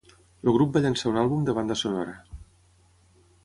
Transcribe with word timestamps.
El 0.45 0.55
grup 0.55 0.71
va 0.77 0.81
llançar 0.85 1.11
un 1.11 1.21
àlbum 1.23 1.45
de 1.51 1.57
banda 1.59 1.79
sonora. 1.85 2.19